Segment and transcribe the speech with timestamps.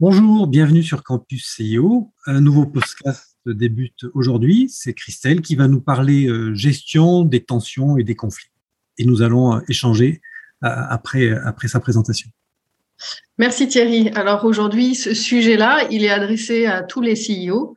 [0.00, 2.12] Bonjour, bienvenue sur Campus CEO.
[2.26, 4.68] Un nouveau podcast débute aujourd'hui.
[4.68, 8.50] C'est Christelle qui va nous parler euh, gestion des tensions et des conflits.
[8.98, 10.20] Et nous allons euh, échanger
[10.64, 12.28] euh, après, après sa présentation.
[13.38, 14.08] Merci Thierry.
[14.16, 17.76] Alors aujourd'hui, ce sujet-là, il est adressé à tous les CEO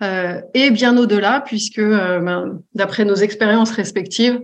[0.00, 4.40] et bien au-delà, puisque ben, d'après nos expériences respectives,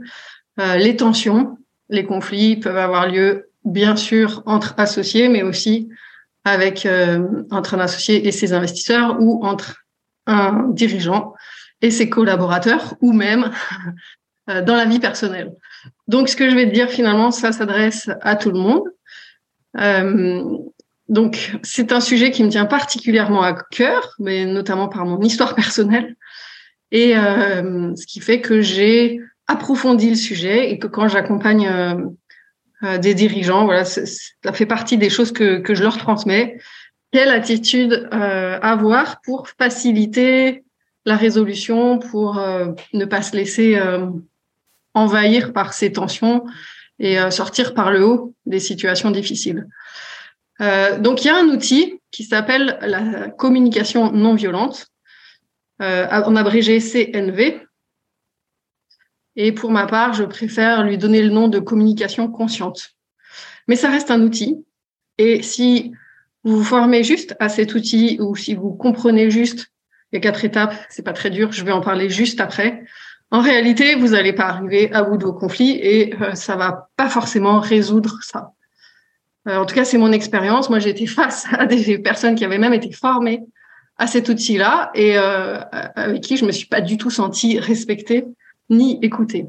[0.58, 1.56] les tensions,
[1.88, 5.88] les conflits peuvent avoir lieu bien sûr entre associés, mais aussi
[6.44, 9.84] avec euh, entre un associé et ses investisseurs ou entre
[10.26, 11.34] un dirigeant
[11.82, 13.50] et ses collaborateurs ou même
[14.50, 15.52] euh, dans la vie personnelle.
[16.08, 18.84] Donc, ce que je vais te dire finalement, ça s'adresse à tout le monde.
[19.78, 20.42] Euh,
[21.08, 25.54] donc, c'est un sujet qui me tient particulièrement à cœur, mais notamment par mon histoire
[25.54, 26.16] personnelle.
[26.90, 31.94] Et euh, ce qui fait que j'ai approfondi le sujet et que quand j'accompagne euh,
[32.98, 33.64] des dirigeants.
[33.64, 36.58] Voilà, ça fait partie des choses que, que je leur transmets.
[37.12, 40.64] Quelle attitude euh, avoir pour faciliter
[41.06, 43.80] la résolution, pour euh, ne pas se laisser
[44.94, 46.44] envahir par ces tensions
[46.98, 49.66] et sortir par le haut des situations difficiles.
[50.60, 54.86] donc il y a un outil qui s'appelle la communication non violente,
[55.80, 57.60] en abrégé CNV,
[59.36, 62.94] et pour ma part, je préfère lui donner le nom de communication consciente.
[63.66, 64.64] Mais ça reste un outil.
[65.18, 65.92] Et si
[66.44, 69.72] vous vous formez juste à cet outil ou si vous comprenez juste
[70.12, 72.84] les quatre étapes, c'est pas très dur, je vais en parler juste après.
[73.30, 76.88] En réalité, vous n'allez pas arriver à bout de vos conflits et euh, ça va
[76.96, 78.52] pas forcément résoudre ça.
[79.48, 80.70] Euh, en tout cas, c'est mon expérience.
[80.70, 83.42] Moi, j'ai été face à des personnes qui avaient même été formées
[83.96, 88.26] à cet outil-là et euh, avec qui je me suis pas du tout sentie respectée
[88.70, 89.46] ni écouter.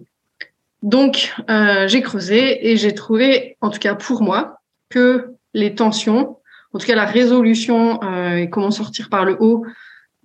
[0.86, 6.38] Donc, euh, j'ai creusé et j'ai trouvé, en tout cas pour moi, que les tensions,
[6.74, 9.66] en tout cas la résolution euh, et comment sortir par le haut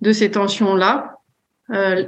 [0.01, 1.17] de ces tensions-là,
[1.71, 2.05] euh,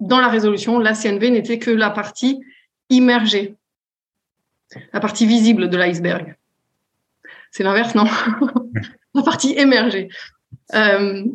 [0.00, 2.40] dans la résolution, la CNV n'était que la partie
[2.90, 3.54] immergée,
[4.92, 6.34] la partie visible de l'iceberg.
[7.52, 8.06] C'est l'inverse, non?
[9.14, 10.08] La partie émergée.
[10.72, 11.26] voilà,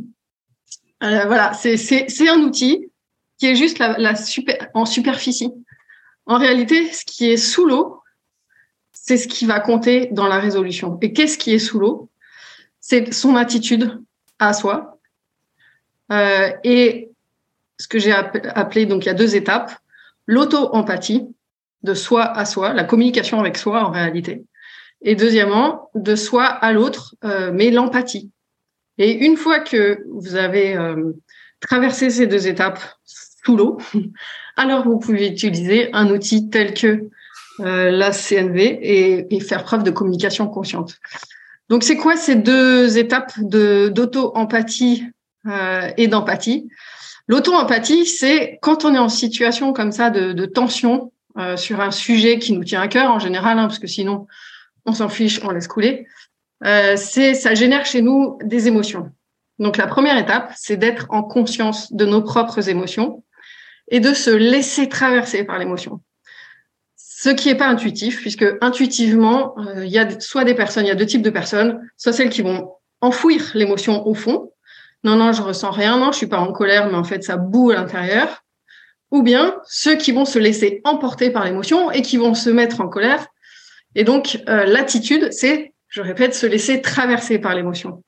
[1.53, 2.90] c'est un outil
[3.37, 4.13] qui est juste la,
[4.73, 5.51] en superficie.
[6.25, 8.01] En réalité, ce qui est sous l'eau,
[8.91, 10.97] c'est ce qui va compter dans la résolution.
[11.01, 12.09] Et qu'est-ce qui est sous l'eau?
[12.79, 14.01] C'est son attitude
[14.39, 14.99] à soi.
[16.11, 17.09] Euh, et
[17.79, 19.71] ce que j'ai appelé, donc il y a deux étapes,
[20.25, 21.27] l'auto-empathie,
[21.83, 24.43] de soi à soi, la communication avec soi en réalité.
[25.01, 28.31] Et deuxièmement, de soi à l'autre, euh, mais l'empathie.
[28.97, 31.13] Et une fois que vous avez euh,
[31.59, 32.81] traversé ces deux étapes
[33.56, 33.78] l'eau,
[34.58, 37.09] alors vous pouvez utiliser un outil tel que
[37.59, 38.80] euh, la CNV
[39.31, 41.00] et, faire preuve de communication consciente.
[41.69, 45.06] Donc, c'est quoi ces deux étapes de d'auto-empathie
[45.47, 46.69] euh, et d'empathie?
[47.28, 52.38] L'auto-empathie, c'est quand on est en situation comme ça de, tension euh, sur un sujet
[52.38, 54.28] qui nous tient à cœur en général, hein, parce que sinon
[54.85, 56.08] on s'en fiche, on laisse couler.
[56.64, 59.12] c'est ça génère chez nous des émotions.
[59.59, 63.24] Donc la première étape, c'est d'être en conscience de nos propres émotions
[63.89, 66.01] et de se laisser traverser par l'émotion.
[66.95, 70.89] Ce qui n'est pas intuitif, puisque intuitivement, euh, il y a soit des personnes, il
[70.89, 74.51] y a deux types de personnes, soit celles qui vont enfouir l'émotion au fond.
[75.03, 77.37] Non, non, je ressens rien, non, je suis pas en colère, mais en fait, ça
[77.37, 78.43] boue à l'intérieur.
[79.11, 82.81] Ou bien ceux qui vont se laisser emporter par l'émotion et qui vont se mettre
[82.81, 83.25] en colère.
[83.95, 88.03] Et donc, euh, l'attitude, c'est, je répète, se laisser traverser par l'émotion.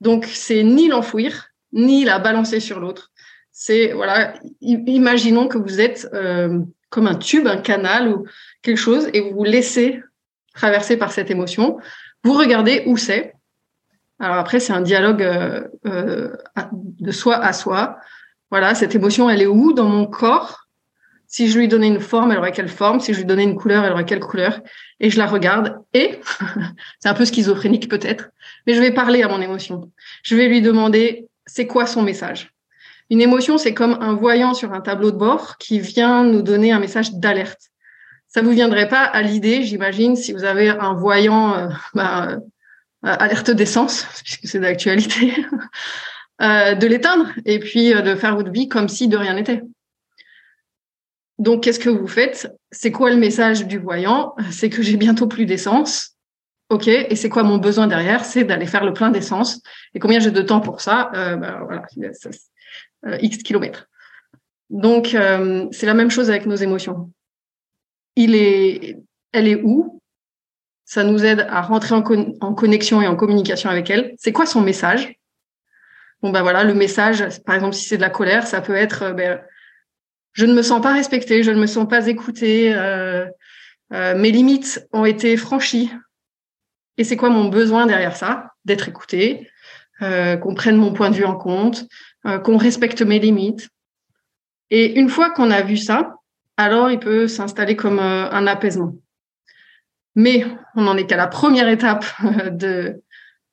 [0.00, 3.11] Donc, c'est ni l'enfouir, ni la balancer sur l'autre
[3.52, 6.58] c'est voilà, imaginons que vous êtes euh,
[6.88, 8.26] comme un tube, un canal ou
[8.62, 10.02] quelque chose, et vous vous laissez
[10.54, 11.78] traverser par cette émotion.
[12.24, 13.34] Vous regardez où c'est.
[14.18, 16.34] Alors après, c'est un dialogue euh, euh,
[16.72, 17.98] de soi à soi.
[18.50, 20.66] Voilà, cette émotion, elle est où dans mon corps?
[21.26, 23.00] Si je lui donnais une forme, elle aurait quelle forme?
[23.00, 24.60] Si je lui donnais une couleur, elle aurait quelle couleur?
[25.00, 26.20] Et je la regarde et
[27.00, 28.30] c'est un peu schizophrénique peut-être,
[28.66, 29.90] mais je vais parler à mon émotion.
[30.22, 32.52] Je vais lui demander c'est quoi son message?
[33.12, 36.72] Une émotion, c'est comme un voyant sur un tableau de bord qui vient nous donner
[36.72, 37.60] un message d'alerte.
[38.26, 42.38] Ça vous viendrait pas à l'idée, j'imagine, si vous avez un voyant euh, bah, euh,
[43.02, 45.34] alerte d'essence, puisque c'est d'actualité,
[46.40, 49.60] euh, de l'éteindre et puis de faire votre vie comme si de rien n'était.
[51.38, 52.50] Donc, qu'est-ce que vous faites?
[52.70, 54.34] C'est quoi le message du voyant?
[54.50, 56.11] C'est que j'ai bientôt plus d'essence.
[56.72, 58.24] OK, et c'est quoi mon besoin derrière?
[58.24, 59.60] C'est d'aller faire le plein d'essence.
[59.92, 61.10] Et combien j'ai de temps pour ça?
[61.12, 61.82] Ben, Voilà,
[63.06, 63.90] euh, X kilomètres.
[64.70, 67.12] Donc, euh, c'est la même chose avec nos émotions.
[68.16, 68.96] Il est,
[69.32, 70.00] elle est où?
[70.86, 72.02] Ça nous aide à rentrer en,
[72.54, 74.14] connexion et en communication avec elle.
[74.16, 75.14] C'est quoi son message?
[76.22, 79.12] Bon, ben voilà, le message, par exemple, si c'est de la colère, ça peut être
[79.12, 79.42] ben,
[80.32, 82.74] je ne me sens pas respectée, je ne me sens pas écoutée,
[83.90, 85.90] mes limites ont été franchies.
[86.98, 88.50] Et c'est quoi mon besoin derrière ça?
[88.64, 89.48] D'être écoutée,
[90.02, 91.86] euh, qu'on prenne mon point de vue en compte,
[92.44, 93.68] qu'on respecte mes limites.
[94.70, 96.14] Et une fois qu'on a vu ça,
[96.56, 98.94] alors il peut s'installer comme un apaisement.
[100.14, 100.46] Mais
[100.76, 102.04] on n'en est qu'à la première étape
[102.52, 103.02] de,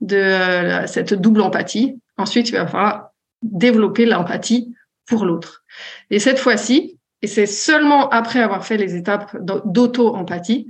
[0.01, 1.99] de cette double empathie.
[2.17, 3.09] Ensuite, il va falloir
[3.41, 4.75] développer l'empathie
[5.07, 5.63] pour l'autre.
[6.09, 10.69] Et cette fois-ci, et c'est seulement après avoir fait les étapes d'auto-empathie,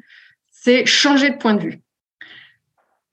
[0.51, 1.81] c'est changer de point de vue.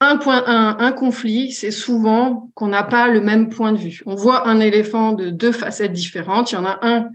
[0.00, 4.02] Un point un, conflit, c'est souvent qu'on n'a pas le même point de vue.
[4.04, 6.52] On voit un éléphant de deux facettes différentes.
[6.52, 7.08] Il y en a un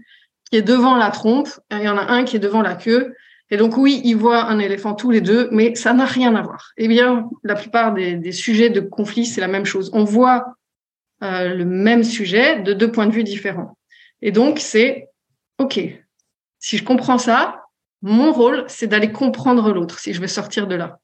[0.50, 2.74] qui est devant la trompe et il y en a un qui est devant la
[2.74, 3.14] queue.
[3.50, 6.42] Et donc oui, ils voient un éléphant tous les deux, mais ça n'a rien à
[6.42, 6.72] voir.
[6.76, 9.90] Eh bien, la plupart des, des sujets de conflit, c'est la même chose.
[9.92, 10.56] On voit
[11.22, 13.78] euh, le même sujet de deux points de vue différents.
[14.22, 15.08] Et donc, c'est
[15.58, 15.78] OK.
[16.58, 17.62] Si je comprends ça,
[18.00, 20.98] mon rôle, c'est d'aller comprendre l'autre si je veux sortir de là.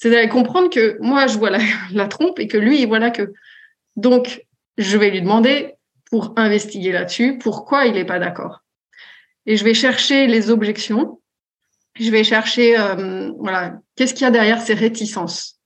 [0.00, 1.50] C'est d'aller comprendre que moi, je vois
[1.92, 3.34] la, trompe et que lui, il voit la queue.
[3.96, 4.46] Donc,
[4.78, 5.74] je vais lui demander
[6.10, 8.62] pour investiguer là-dessus pourquoi il n'est pas d'accord.
[9.44, 11.20] Et je vais chercher les objections.
[11.98, 15.60] Je vais chercher, euh, voilà, qu'est-ce qu'il y a derrière ces réticences.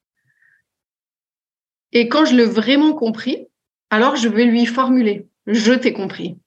[1.92, 3.46] Et quand je l'ai vraiment compris,
[3.90, 5.28] alors je vais lui formuler.
[5.46, 6.38] Je t'ai compris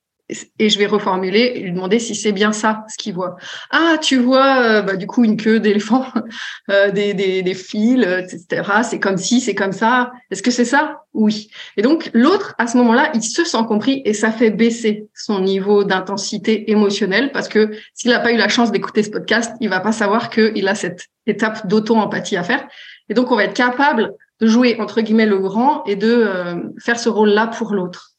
[0.58, 3.36] et je vais reformuler et lui demander si c'est bien ça ce qu'il voit.
[3.70, 6.06] Ah, tu vois, euh, bah, du coup, une queue d'éléphant,
[6.70, 8.62] euh, des, des, des, fils, etc.
[8.82, 10.12] C'est comme si, c'est comme ça.
[10.30, 11.02] Est-ce que c'est ça?
[11.14, 11.50] Oui.
[11.76, 15.40] Et donc, l'autre, à ce moment-là, il se sent compris et ça fait baisser son
[15.40, 19.68] niveau d'intensité émotionnelle parce que s'il n'a pas eu la chance d'écouter ce podcast, il
[19.68, 22.66] va pas savoir qu'il a cette étape d'auto-empathie à faire.
[23.08, 26.56] Et donc, on va être capable de jouer, entre guillemets, le grand et de euh,
[26.78, 28.12] faire ce rôle-là pour l'autre.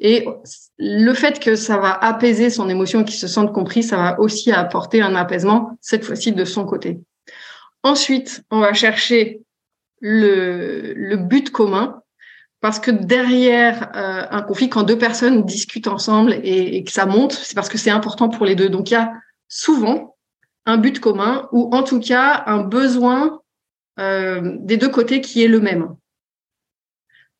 [0.00, 0.26] Et
[0.78, 4.52] le fait que ça va apaiser son émotion, qu'il se sente compris, ça va aussi
[4.52, 7.00] apporter un apaisement, cette fois-ci de son côté.
[7.82, 9.40] Ensuite, on va chercher
[10.00, 12.00] le, le but commun,
[12.60, 17.32] parce que derrière euh, un conflit, quand deux personnes discutent ensemble et, que ça monte,
[17.32, 18.68] c'est parce que c'est important pour les deux.
[18.68, 19.12] Donc il y a
[19.48, 20.16] souvent
[20.66, 23.40] un but commun ou en tout cas un besoin
[24.00, 25.94] euh, des deux côtés qui est le même.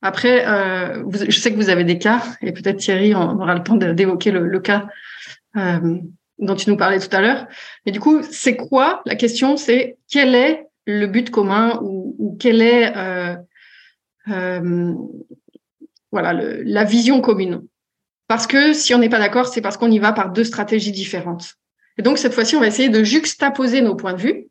[0.00, 3.62] Après, euh, je sais que vous avez des cas, et peut-être Thierry, on aura le
[3.62, 4.86] temps d'évoquer le, cas
[5.56, 5.96] euh,
[6.38, 7.46] dont tu nous parlais tout à l'heure.
[7.84, 12.36] Mais du coup, c'est quoi La question, c'est quel est le but commun ou, ou
[12.38, 13.36] quelle est euh,
[14.28, 14.94] euh
[16.10, 17.66] voilà la vision commune?
[18.28, 20.92] Parce que si on n'est pas d'accord, c'est parce qu'on y va par deux stratégies
[20.92, 21.56] différentes.
[21.98, 24.46] Et donc cette fois-ci, on va essayer de juxtaposer nos points de vue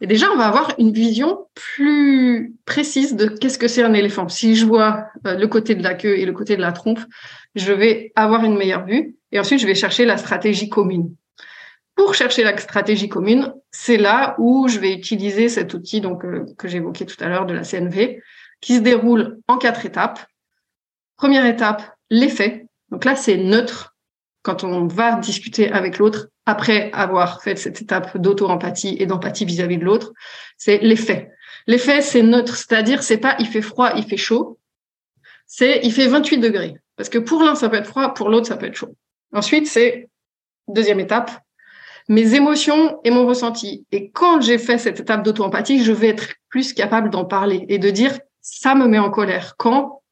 [0.00, 4.28] et déjà, on va avoir une vision plus précise de qu'est-ce que c'est un éléphant.
[4.28, 7.00] Si je vois euh, le côté de la queue et le côté de la trompe,
[7.54, 9.16] je vais avoir une meilleure vue.
[9.32, 11.14] Et ensuite, je vais chercher la stratégie commune.
[11.96, 16.46] Pour chercher la stratégie commune, c'est là où je vais utiliser cet outil donc euh,
[16.56, 18.22] que j'évoquais tout à l'heure de la CNV,
[18.62, 20.20] qui se déroule en quatre étapes.
[21.16, 22.66] Première étape, l'effet.
[22.90, 23.89] Donc là, c'est neutre
[24.42, 29.78] quand on va discuter avec l'autre après avoir fait cette étape d'auto-empathie et d'empathie vis-à-vis
[29.78, 30.12] de l'autre,
[30.56, 31.30] c'est l'effet.
[31.66, 34.58] L'effet, c'est neutre, c'est-à-dire c'est pas il fait froid, il fait chaud,
[35.46, 36.74] c'est il fait 28 degrés.
[36.96, 38.94] Parce que pour l'un, ça peut être froid, pour l'autre, ça peut être chaud.
[39.32, 40.08] Ensuite, c'est
[40.68, 41.30] deuxième étape,
[42.08, 43.86] mes émotions et mon ressenti.
[43.92, 47.78] Et quand j'ai fait cette étape d'auto-empathie, je vais être plus capable d'en parler et
[47.78, 50.02] de dire ça me met en colère quand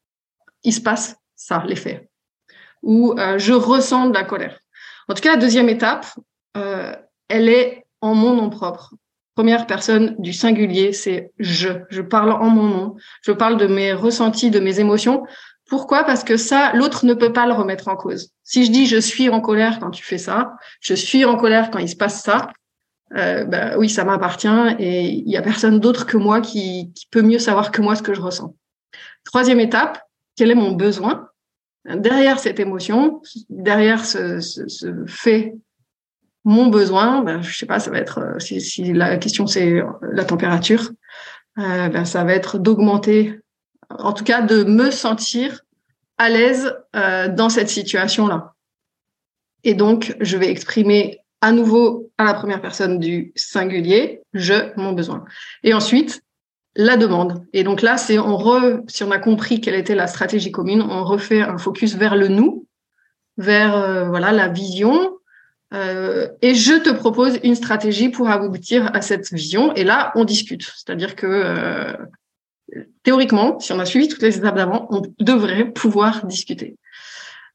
[0.63, 2.08] il se passe ça, l'effet
[2.81, 4.59] où euh, je ressens de la colère.
[5.07, 6.05] En tout cas, la deuxième étape,
[6.57, 6.93] euh,
[7.27, 8.93] elle est en mon nom propre.
[9.35, 11.69] Première personne du singulier, c'est je.
[11.89, 12.95] Je parle en mon nom.
[13.21, 15.25] Je parle de mes ressentis, de mes émotions.
[15.69, 16.03] Pourquoi?
[16.03, 18.31] Parce que ça, l'autre ne peut pas le remettre en cause.
[18.43, 21.69] Si je dis je suis en colère quand tu fais ça, je suis en colère
[21.71, 22.49] quand il se passe ça,
[23.15, 27.07] euh, bah, oui, ça m'appartient et il y a personne d'autre que moi qui, qui
[27.09, 28.55] peut mieux savoir que moi ce que je ressens.
[29.23, 30.01] Troisième étape,
[30.35, 31.28] quel est mon besoin?
[31.95, 35.55] Derrière cette émotion, derrière ce, ce, fait,
[36.45, 39.81] mon besoin, ben, je sais pas, ça va être, euh, si, si la question c'est
[40.01, 40.91] la température,
[41.57, 43.39] euh, ben, ça va être d'augmenter,
[43.89, 45.61] en tout cas de me sentir
[46.17, 48.53] à l'aise dans cette situation-là.
[49.63, 54.91] Et donc, je vais exprimer à nouveau à la première personne du singulier, je, mon
[54.91, 55.23] besoin.
[55.63, 56.21] Et ensuite,
[56.79, 57.45] la demande.
[57.51, 58.17] Et donc là, c'est
[58.87, 62.29] si on a compris quelle était la stratégie commune, on refait un focus vers le
[62.29, 62.67] nous,
[63.37, 65.17] vers euh, voilà la vision.
[65.73, 69.73] Euh, et je te propose une stratégie pour aboutir à cette vision.
[69.75, 70.63] Et là, on discute.
[70.63, 71.97] C'est-à-dire que euh,
[73.03, 76.77] théoriquement, si on a suivi toutes les étapes d'avant, on devrait pouvoir discuter.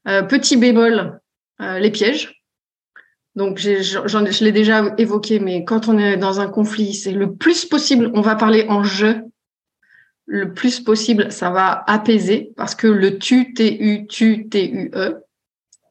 [0.05, 1.19] petit bémol,
[1.59, 2.44] les pièges.
[3.35, 7.65] Donc, je l'ai déjà évoqué, mais quand on est dans un conflit, c'est le plus
[7.65, 9.07] possible, on va parler en je.
[10.27, 15.17] Le plus possible, ça va apaiser parce que le tu, tu, tu, tu, e,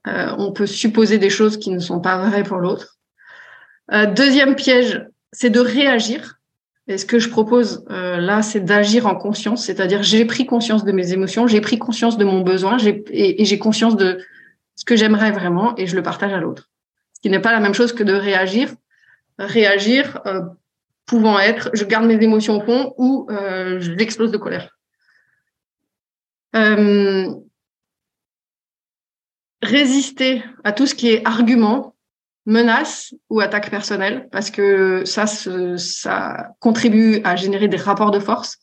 [0.09, 2.99] euh, on peut supposer des choses qui ne sont pas vraies pour l'autre.
[3.93, 6.41] Euh, deuxième piège, c'est de réagir.
[6.89, 10.85] Et ce que je propose euh, là, c'est d'agir en conscience, c'est-à-dire j'ai pris conscience
[10.85, 14.19] de mes émotions, j'ai pris conscience de mon besoin, et, et j'ai conscience de
[14.75, 16.69] ce que j'aimerais vraiment, et je le partage à l'autre
[17.25, 18.75] qui n'est pas la même chose que de réagir.
[19.39, 20.43] Réagir euh,
[21.07, 24.77] pouvant être je garde mes émotions au fond ou euh, je l'explose de colère.
[26.55, 27.33] Euh,
[29.63, 31.95] résister à tout ce qui est argument,
[32.45, 38.59] menace ou attaque personnelle, parce que ça, contribue à générer des rapports de force.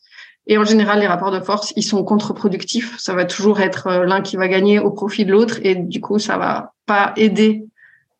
[0.45, 2.95] Et en général, les rapports de force, ils sont contre-productifs.
[2.99, 6.19] Ça va toujours être l'un qui va gagner au profit de l'autre, et du coup,
[6.19, 7.65] ça va pas aider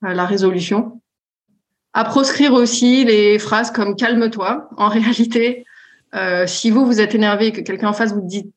[0.02, 1.02] la résolution.
[1.94, 4.70] À proscrire aussi les phrases comme calme-toi.
[4.78, 5.66] En réalité,
[6.16, 8.52] euh, si vous vous êtes énervé et que quelqu'un en face vous dit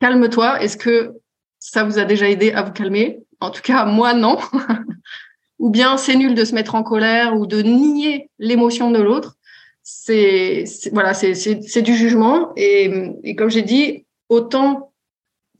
[0.00, 1.12] calme-toi, est-ce que
[1.58, 3.20] ça vous a déjà aidé à vous calmer?
[3.40, 4.38] En tout cas, moi non.
[5.58, 9.36] ou bien c'est nul de se mettre en colère ou de nier l'émotion de l'autre.
[9.82, 14.92] C'est voilà, c'est du jugement et, et comme j'ai dit, autant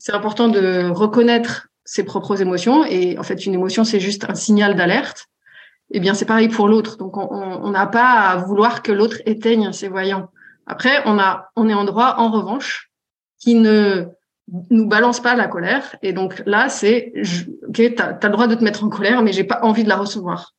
[0.01, 4.33] c'est important de reconnaître ses propres émotions et en fait une émotion c'est juste un
[4.33, 5.27] signal d'alerte
[5.93, 6.97] eh bien c'est pareil pour l'autre.
[6.97, 10.29] Donc on n'a pas à vouloir que l'autre éteigne ses voyants.
[10.67, 12.91] Après, on a, on est en droit, en revanche,
[13.39, 14.05] qui ne
[14.69, 15.95] nous balance pas la colère.
[16.01, 17.13] Et donc là, c'est,
[17.67, 19.89] ok, tu as, le droit de te mettre en colère, mais j'ai pas envie de
[19.89, 20.53] la recevoir.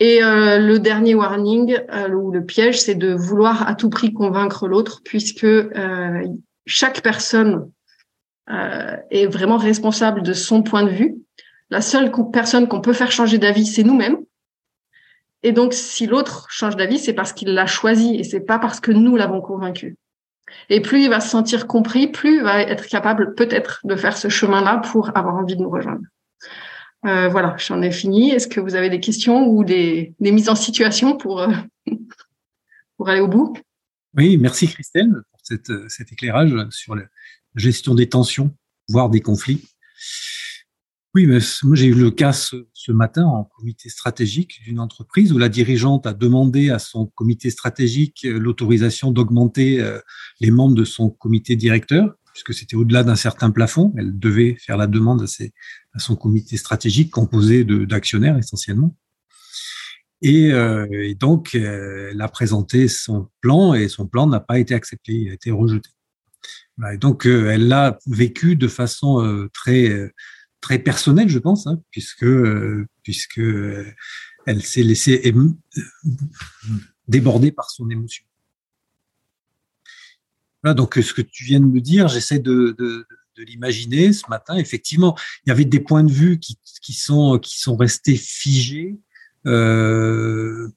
[0.00, 4.12] Et euh, le dernier warning euh, ou le piège, c'est de vouloir à tout prix
[4.12, 6.24] convaincre l'autre, puisque euh,
[6.66, 7.70] chaque personne
[9.10, 11.16] est vraiment responsable de son point de vue
[11.72, 14.18] la seule personne qu'on peut faire changer d'avis, c'est nous-mêmes.
[15.42, 18.78] Et donc, si l'autre change d'avis, c'est parce qu'il l'a choisi et c'est pas parce
[18.78, 19.96] que nous l'avons convaincu.
[20.68, 24.18] Et plus il va se sentir compris, plus il va être capable peut-être de faire
[24.18, 26.02] ce chemin-là pour avoir envie de nous rejoindre.
[27.06, 28.32] Euh, voilà, j'en ai fini.
[28.32, 31.54] Est-ce que vous avez des questions ou des, mises en situation pour, euh,
[32.98, 33.56] pour aller au bout?
[34.14, 35.40] Oui, merci Christelle pour
[35.88, 37.04] cet éclairage sur la
[37.56, 38.54] gestion des tensions,
[38.88, 39.66] voire des conflits.
[41.14, 42.56] Oui, mais moi j'ai eu le cas ce,
[42.90, 48.24] matin en comité stratégique d'une entreprise où la dirigeante a demandé à son comité stratégique
[48.24, 50.00] euh, l'autorisation d'augmenter euh,
[50.40, 53.92] les membres de son comité directeur, puisque c'était au-delà d'un certain plafond.
[53.98, 58.96] Elle devait faire la demande à, son comité stratégique composé d'actionnaires essentiellement.
[60.22, 65.12] Et, euh, donc, elle a présenté son plan et son plan n'a pas été accepté,
[65.12, 65.90] il a été rejeté.
[66.90, 70.10] Et donc, elle l'a vécu de façon très
[70.62, 73.84] très personnelle, je pense, hein, puisque euh, puisque euh,
[74.46, 75.34] elle s'est laissée
[77.08, 78.24] déborder par son émotion.
[80.62, 84.56] Voilà, donc ce que tu viens de me dire, j'essaie de, l'imaginer ce matin.
[84.56, 88.98] Effectivement, il y avait des points de vue qui, qui sont qui sont restés figés.
[89.46, 90.68] Euh,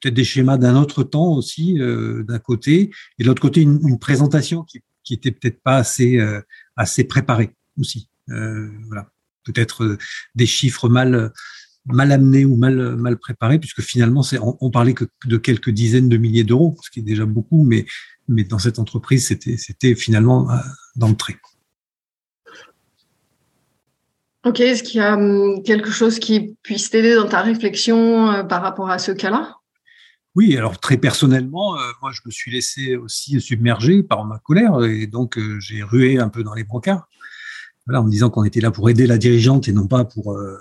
[0.00, 3.98] peut-être des schémas d'un autre temps aussi euh, d'un côté et de l'autre côté une,
[3.98, 6.40] présentation qui qui peut-être pas assez euh,
[6.76, 9.10] assez préparée aussi voilà
[9.52, 9.98] peut-être euh,
[10.34, 11.32] des chiffres mal
[11.86, 16.08] mal amenés ou mal mal préparés, puisque finalement, c'est on, parlait que de quelques dizaines
[16.08, 17.86] de milliers d'euros, ce qui est déjà beaucoup, mais
[18.28, 20.56] mais dans cette entreprise, c'était c'était finalement euh,
[20.96, 21.38] dans le trait.
[24.44, 28.44] Ok, est-ce qu'il y a hum, quelque chose qui puisse t'aider dans ta réflexion euh,
[28.44, 29.54] par rapport à ce cas-là?
[30.34, 35.08] Oui, alors très personnellement, moi je me suis laissé aussi submerger par ma colère et
[35.08, 37.07] donc j'ai rué un peu dans les brancards
[37.96, 40.58] en disant qu'on était là pour aider la dirigeante et non pas pour, euh,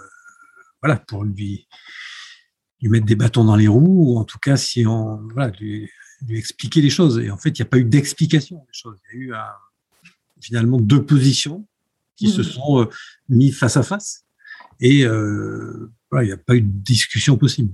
[0.82, 1.68] voilà, pour lui,
[2.82, 5.90] lui mettre des bâtons dans les roues, ou en tout cas, si on, voilà, lui,
[6.30, 7.20] expliquer les choses.
[7.20, 8.98] Et en fait, il n'y a pas eu d'explication des choses.
[9.14, 9.34] Il y a eu
[10.42, 11.68] finalement deux positions
[12.16, 12.46] qui se mmh.
[12.46, 12.86] sont euh,
[13.30, 14.26] mis face à face.
[14.80, 17.74] Et euh, voilà, il n'y a pas eu de discussion possible.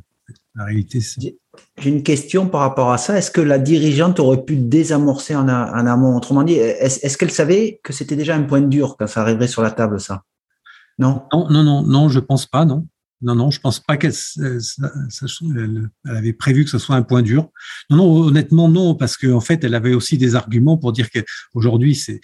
[0.55, 1.35] La réalité, c'est.
[1.79, 3.17] j'ai une question par rapport à ça.
[3.17, 6.15] Est-ce que la dirigeante aurait pu désamorcer en, amont?
[6.15, 9.63] Autrement dit, est-ce qu'elle savait que c'était déjà un point dur quand ça arriverait sur
[9.63, 10.23] la table, ça?
[10.99, 11.23] Non?
[11.33, 12.85] Non, non, non, non, je pense pas, non.
[13.23, 14.13] Non, non, je pense pas qu'elle
[16.05, 17.49] avait prévu que ce soit un point dur.
[17.89, 21.07] Non, non, honnêtement, non, parce qu'en en fait, elle avait aussi des arguments pour dire
[21.09, 22.19] qu'aujourd'hui, c'est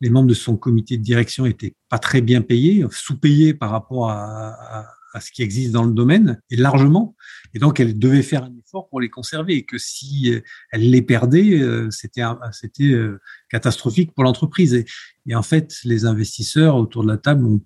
[0.00, 4.10] les membres de son comité de direction étaient pas très bien payés, sous-payés par rapport
[4.10, 4.86] à, à,
[5.20, 7.16] ce qui existe dans le domaine, et largement.
[7.54, 10.32] Et donc, elle devait faire un effort pour les conserver, et que si
[10.70, 12.22] elle les perdait, euh, c'était
[12.52, 14.74] c'était euh, catastrophique pour l'entreprise.
[14.74, 14.84] Et,
[15.26, 17.60] et, en fait, les investisseurs autour de la table ont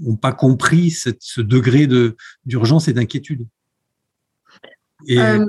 [0.00, 2.16] n'ont pas compris ce degré de
[2.46, 3.46] d'urgence et d'inquiétude.
[5.10, 5.46] Euh,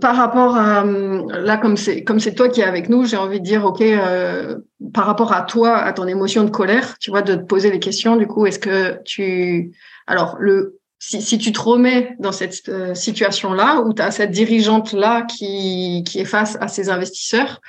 [0.00, 3.40] par rapport à là, comme c'est comme c'est toi qui es avec nous, j'ai envie
[3.40, 4.58] de dire, ok, euh,
[4.92, 7.78] par rapport à toi, à ton émotion de colère, tu vois, de te poser les
[7.78, 8.16] questions.
[8.16, 9.72] Du coup, est-ce que tu,
[10.06, 14.32] alors le si, si tu te remets dans cette euh, situation-là, où tu as cette
[14.32, 17.60] dirigeante-là qui, qui est face à ces investisseurs,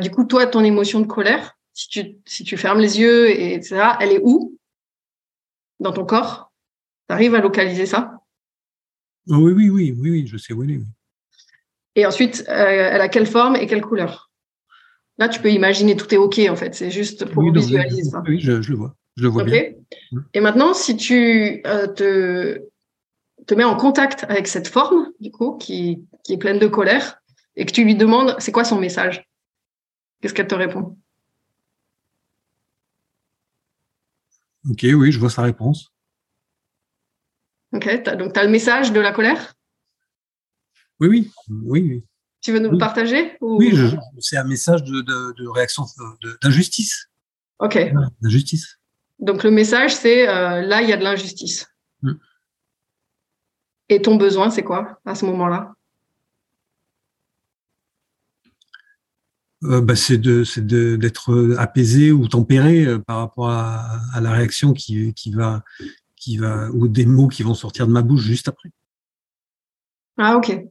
[0.00, 3.54] du coup, toi, ton émotion de colère, si tu, si tu fermes les yeux, et
[3.54, 4.56] etc., elle est où
[5.80, 6.52] dans ton corps?
[7.08, 8.12] Tu arrives à localiser ça?
[9.26, 10.80] Oui, oui, oui, oui, oui, je sais où elle est.
[11.96, 14.30] Et ensuite, euh, elle a quelle forme et quelle couleur?
[15.18, 16.74] Là, tu peux imaginer, tout est OK, en fait.
[16.74, 18.22] C'est juste pour visualiser ça.
[18.28, 18.94] Oui, je, le vois.
[19.16, 19.72] Je le vois bien.
[20.34, 22.60] Et maintenant, si tu euh, te,
[23.46, 27.18] te mets en contact avec cette forme, du coup, qui, qui est pleine de colère,
[27.56, 29.26] et que tu lui demandes c'est quoi son message,
[30.20, 30.98] qu'est-ce qu'elle te répond?
[34.68, 35.90] Ok, oui, je vois sa réponse.
[37.72, 37.88] Ok,
[38.18, 39.55] donc tu as le message de la colère?
[41.00, 41.30] Oui, oui,
[41.64, 42.04] oui.
[42.40, 43.76] Tu veux nous le partager Oui,
[44.20, 45.84] c'est un message de, réaction
[46.42, 47.10] d'injustice.
[47.58, 47.78] Ok.
[48.20, 48.78] D'injustice.
[49.18, 51.66] Donc le message, c'est euh, là, il y a de l'injustice.
[52.02, 52.12] Mm.
[53.88, 55.72] Et ton besoin, c'est quoi à ce moment-là?
[59.64, 65.32] Euh, bah, c'est d'être apaisé ou tempéré euh, par rapport à, la réaction qui, qui,
[65.32, 65.64] va,
[66.14, 68.70] qui va, ou des mots qui vont sortir de ma bouche juste après.
[70.18, 70.62] Ah, ok.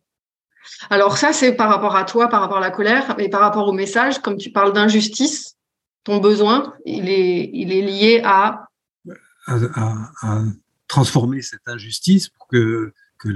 [0.89, 3.67] Alors ça, c'est par rapport à toi, par rapport à la colère, mais par rapport
[3.67, 5.55] au message, comme tu parles d'injustice,
[6.03, 8.67] ton besoin, il est, il est lié à...
[9.47, 10.41] À,
[10.87, 13.29] transformer cette injustice pour que, que,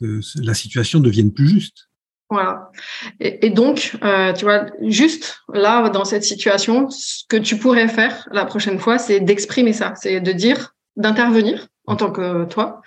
[0.00, 1.88] que la situation devienne plus juste.
[2.28, 2.72] Voilà.
[3.20, 8.26] Et, donc, euh, tu vois, juste là, dans cette situation, ce que tu pourrais faire
[8.32, 12.82] la prochaine fois, c'est d'exprimer ça, c'est de dire, d'intervenir en tant que toi,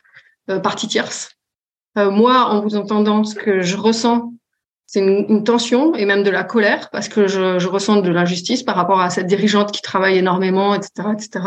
[0.49, 1.38] euh, partie tierce.
[1.97, 4.33] Euh, moi, en vous entendant, ce que je ressens,
[4.85, 8.63] c'est une, tension et même de la colère parce que je, je ressens de l'injustice
[8.63, 11.45] par rapport à cette dirigeante qui travaille énormément, etc., etc.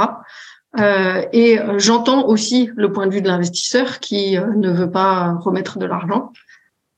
[0.79, 5.35] Euh, et j'entends aussi le point de vue de l'investisseur qui euh, ne veut pas
[5.41, 6.31] remettre de l'argent.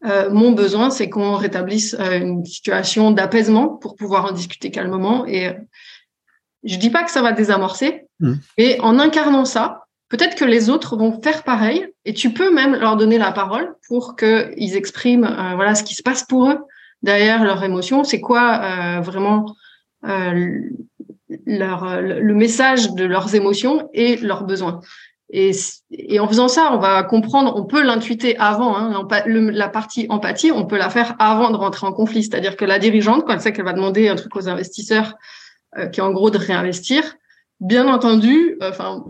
[0.06, 5.24] Euh, mon besoin, c'est qu'on rétablisse euh, une situation d'apaisement pour pouvoir en discuter calmement.
[5.26, 5.52] Et euh,
[6.62, 8.32] je dis pas que ça va désamorcer, mmh.
[8.58, 11.86] mais en incarnant ça, peut-être que les autres vont faire pareil.
[12.04, 16.02] Et tu peux même leur donner la parole pour qu'ils expriment voilà ce qui se
[16.02, 16.58] passe pour eux
[17.02, 18.04] derrière leurs émotions.
[18.04, 19.56] C'est quoi vraiment
[20.02, 24.80] leur, le message de leurs émotions et leurs besoins.
[25.30, 28.76] Et, en faisant ça, on va comprendre, on peut l'intuiter avant.
[28.76, 32.22] Hein, la partie empathie, on peut la faire avant de rentrer en conflit.
[32.22, 35.14] C'est-à-dire que la dirigeante, quand elle sait qu'elle va demander un truc aux investisseurs,
[35.76, 37.16] euh, qui est en gros de réinvestir,
[37.58, 39.04] bien entendu, euh, enfin,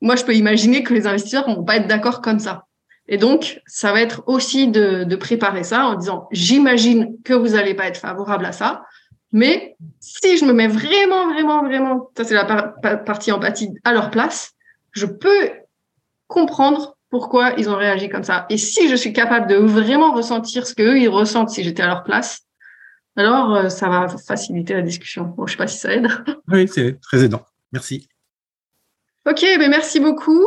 [0.00, 2.64] moi je peux imaginer que les investisseurs vont pas être d'accord comme ça.
[3.10, 7.48] Et donc, ça va être aussi de, de préparer ça en disant, j'imagine que vous
[7.48, 8.82] n'allez pas être favorable à ça,
[9.32, 14.10] mais si je me mets vraiment, vraiment, vraiment, ça c'est la partie empathie à leur
[14.10, 14.52] place,
[14.92, 15.50] je peux
[16.26, 18.46] comprendre pourquoi ils ont réagi comme ça.
[18.50, 21.86] Et si je suis capable de vraiment ressentir ce qu'eux, ils ressentent si j'étais à
[21.86, 22.40] leur place,
[23.16, 25.24] alors euh, ça va faciliter la discussion.
[25.36, 26.08] Bon, je sais pas si ça aide.
[26.48, 27.42] Oui, c'est très aidant.
[27.72, 28.08] Merci.
[29.26, 30.46] Ok, ben merci beaucoup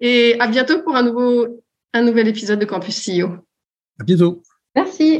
[0.00, 3.28] et à bientôt pour un, nouveau, un nouvel épisode de Campus CEO.
[4.00, 4.42] À bientôt.
[4.74, 5.18] Merci.